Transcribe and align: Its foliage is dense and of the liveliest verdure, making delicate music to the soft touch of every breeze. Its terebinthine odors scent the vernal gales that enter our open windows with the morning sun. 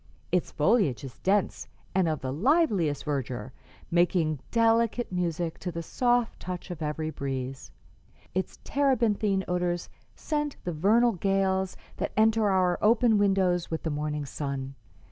Its 0.31 0.49
foliage 0.49 1.03
is 1.03 1.19
dense 1.19 1.67
and 1.93 2.09
of 2.09 2.21
the 2.21 2.31
liveliest 2.33 3.05
verdure, 3.05 3.51
making 3.91 4.39
delicate 4.49 5.11
music 5.11 5.59
to 5.59 5.71
the 5.71 5.83
soft 5.83 6.39
touch 6.39 6.71
of 6.71 6.81
every 6.81 7.11
breeze. 7.11 7.69
Its 8.33 8.57
terebinthine 8.63 9.43
odors 9.47 9.89
scent 10.15 10.55
the 10.63 10.73
vernal 10.73 11.11
gales 11.11 11.77
that 11.97 12.13
enter 12.17 12.49
our 12.49 12.79
open 12.81 13.19
windows 13.19 13.69
with 13.69 13.83
the 13.83 13.91
morning 13.91 14.25
sun. 14.25 14.73